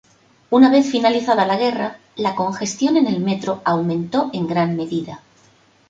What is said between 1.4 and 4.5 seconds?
la guerra, la congestión en el Metro aumentó en